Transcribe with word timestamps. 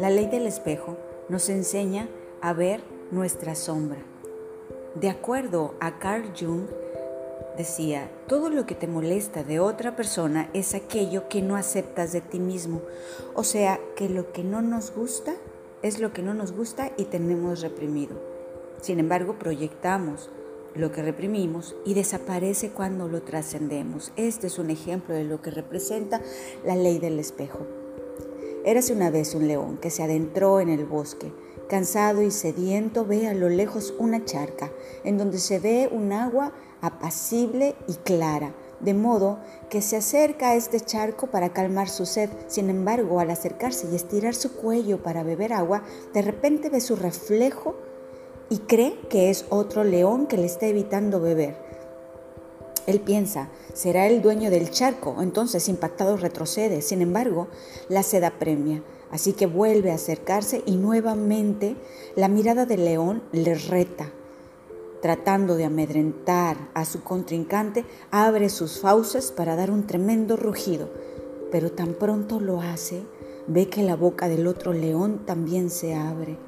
La 0.00 0.08
ley 0.08 0.28
del 0.28 0.46
espejo 0.46 0.96
nos 1.28 1.50
enseña 1.50 2.08
a 2.40 2.54
ver 2.54 2.80
nuestra 3.10 3.54
sombra. 3.54 3.98
De 4.94 5.10
acuerdo 5.10 5.74
a 5.78 5.98
Carl 5.98 6.32
Jung, 6.34 6.62
decía, 7.58 8.10
todo 8.26 8.48
lo 8.48 8.64
que 8.64 8.74
te 8.74 8.86
molesta 8.86 9.44
de 9.44 9.60
otra 9.60 9.96
persona 9.96 10.48
es 10.54 10.74
aquello 10.74 11.28
que 11.28 11.42
no 11.42 11.54
aceptas 11.54 12.12
de 12.12 12.22
ti 12.22 12.40
mismo. 12.40 12.80
O 13.34 13.44
sea, 13.44 13.78
que 13.94 14.08
lo 14.08 14.32
que 14.32 14.42
no 14.42 14.62
nos 14.62 14.90
gusta 14.90 15.34
es 15.82 16.00
lo 16.00 16.14
que 16.14 16.22
no 16.22 16.32
nos 16.32 16.52
gusta 16.52 16.92
y 16.96 17.04
tenemos 17.04 17.60
reprimido. 17.60 18.16
Sin 18.80 19.00
embargo, 19.00 19.38
proyectamos 19.38 20.30
lo 20.74 20.92
que 20.92 21.02
reprimimos 21.02 21.76
y 21.84 21.92
desaparece 21.92 22.70
cuando 22.70 23.06
lo 23.06 23.20
trascendemos. 23.20 24.12
Este 24.16 24.46
es 24.46 24.58
un 24.58 24.70
ejemplo 24.70 25.14
de 25.14 25.24
lo 25.24 25.42
que 25.42 25.50
representa 25.50 26.22
la 26.64 26.74
ley 26.74 26.98
del 26.98 27.18
espejo. 27.18 27.79
Érase 28.64 28.92
una 28.92 29.10
vez 29.10 29.34
un 29.34 29.48
león 29.48 29.78
que 29.78 29.90
se 29.90 30.02
adentró 30.02 30.60
en 30.60 30.68
el 30.68 30.84
bosque 30.84 31.32
Cansado 31.70 32.22
y 32.22 32.32
sediento 32.32 33.06
ve 33.06 33.28
a 33.28 33.32
lo 33.32 33.48
lejos 33.48 33.94
una 33.96 34.24
charca, 34.24 34.72
en 35.04 35.18
donde 35.18 35.38
se 35.38 35.60
ve 35.60 35.88
un 35.92 36.10
agua 36.10 36.52
apacible 36.80 37.76
y 37.86 37.92
clara, 37.94 38.56
de 38.80 38.92
modo 38.92 39.38
que 39.68 39.80
se 39.80 39.94
acerca 39.96 40.50
a 40.50 40.56
este 40.56 40.80
charco 40.80 41.28
para 41.28 41.52
calmar 41.52 41.88
su 41.88 42.06
sed. 42.06 42.28
Sin 42.48 42.70
embargo, 42.70 43.20
al 43.20 43.30
acercarse 43.30 43.86
y 43.88 43.94
estirar 43.94 44.34
su 44.34 44.56
cuello 44.56 45.00
para 45.00 45.22
beber 45.22 45.52
agua, 45.52 45.84
de 46.12 46.22
repente 46.22 46.70
ve 46.70 46.80
su 46.80 46.96
reflejo 46.96 47.76
y 48.48 48.58
cree 48.58 48.98
que 49.08 49.30
es 49.30 49.44
otro 49.48 49.84
león 49.84 50.26
que 50.26 50.38
le 50.38 50.46
está 50.46 50.66
evitando 50.66 51.20
beber. 51.20 51.69
Él 52.90 53.00
piensa, 53.00 53.48
será 53.72 54.08
el 54.08 54.20
dueño 54.20 54.50
del 54.50 54.70
charco, 54.70 55.22
entonces 55.22 55.68
impactado 55.68 56.16
retrocede. 56.16 56.82
Sin 56.82 57.02
embargo, 57.02 57.46
la 57.88 58.02
sed 58.02 58.24
apremia. 58.24 58.82
Así 59.12 59.32
que 59.32 59.46
vuelve 59.46 59.92
a 59.92 59.94
acercarse 59.94 60.62
y 60.66 60.76
nuevamente 60.76 61.76
la 62.16 62.26
mirada 62.28 62.66
del 62.66 62.84
león 62.84 63.22
le 63.30 63.54
reta. 63.54 64.10
Tratando 65.02 65.54
de 65.54 65.64
amedrentar 65.64 66.56
a 66.74 66.84
su 66.84 67.02
contrincante, 67.02 67.84
abre 68.10 68.48
sus 68.48 68.80
fauces 68.80 69.30
para 69.30 69.54
dar 69.54 69.70
un 69.70 69.86
tremendo 69.86 70.36
rugido, 70.36 70.90
pero 71.52 71.70
tan 71.70 71.94
pronto 71.94 72.40
lo 72.40 72.60
hace, 72.60 73.02
ve 73.46 73.68
que 73.68 73.82
la 73.82 73.96
boca 73.96 74.28
del 74.28 74.46
otro 74.48 74.72
león 74.72 75.22
también 75.26 75.70
se 75.70 75.94
abre. 75.94 76.38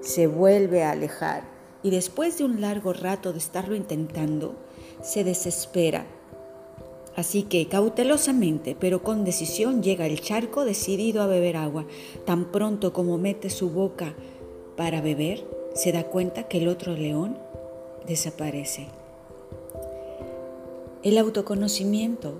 Se 0.00 0.26
vuelve 0.28 0.84
a 0.84 0.92
alejar 0.92 1.44
y 1.82 1.90
después 1.90 2.38
de 2.38 2.44
un 2.44 2.60
largo 2.60 2.92
rato 2.92 3.32
de 3.32 3.38
estarlo 3.38 3.74
intentando, 3.74 4.54
se 5.02 5.24
desespera 5.24 6.06
Así 7.16 7.44
que 7.44 7.68
cautelosamente, 7.68 8.76
pero 8.78 9.02
con 9.02 9.24
decisión, 9.24 9.82
llega 9.82 10.06
el 10.06 10.20
charco 10.20 10.64
decidido 10.64 11.22
a 11.22 11.26
beber 11.26 11.56
agua. 11.56 11.86
Tan 12.24 12.50
pronto 12.50 12.92
como 12.92 13.18
mete 13.18 13.50
su 13.50 13.70
boca 13.70 14.14
para 14.76 15.00
beber, 15.00 15.46
se 15.74 15.92
da 15.92 16.04
cuenta 16.04 16.48
que 16.48 16.58
el 16.58 16.68
otro 16.68 16.94
león 16.94 17.38
desaparece. 18.06 18.88
El 21.04 21.18
autoconocimiento 21.18 22.34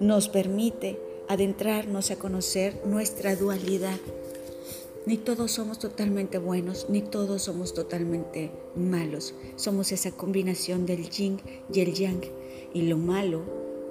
nos 0.00 0.28
permite 0.28 0.98
adentrarnos 1.28 2.10
a 2.10 2.16
conocer 2.16 2.80
nuestra 2.84 3.36
dualidad. 3.36 3.98
Ni 5.06 5.18
todos 5.18 5.52
somos 5.52 5.78
totalmente 5.78 6.38
buenos, 6.38 6.86
ni 6.88 7.00
todos 7.00 7.42
somos 7.42 7.74
totalmente 7.74 8.50
malos. 8.74 9.34
Somos 9.54 9.92
esa 9.92 10.10
combinación 10.10 10.84
del 10.84 11.08
yin 11.08 11.40
y 11.72 11.78
el 11.78 11.94
yang. 11.94 12.22
Y 12.74 12.82
lo 12.82 12.96
malo 12.96 13.42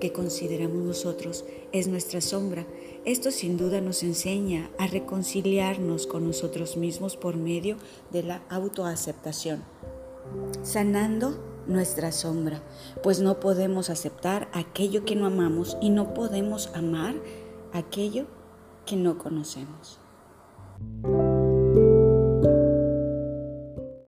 que 0.02 0.12
consideramos 0.12 0.84
nosotros 0.84 1.46
es 1.72 1.88
nuestra 1.88 2.20
sombra. 2.20 2.68
Esto 3.06 3.32
sin 3.32 3.56
duda 3.56 3.80
nos 3.80 4.04
enseña 4.04 4.70
a 4.78 4.88
reconciliarnos 4.88 6.06
con 6.06 6.28
nosotros 6.28 6.76
mismos 6.76 7.16
por 7.16 7.38
medio 7.38 7.78
de 8.12 8.24
la 8.24 8.44
autoaceptación, 8.50 9.64
sanando 10.64 11.40
nuestra 11.66 12.12
sombra, 12.12 12.62
pues 13.04 13.22
no 13.22 13.40
podemos 13.40 13.90
aceptar 13.90 14.50
aquello 14.52 15.06
que 15.06 15.16
no 15.16 15.26
amamos 15.28 15.78
y 15.82 15.92
no 15.92 16.14
podemos 16.14 16.70
amar 16.74 17.16
aquello 17.72 18.26
que 18.86 18.98
no 18.98 19.18
conocemos. 19.18 20.00
Bye. 20.80 21.15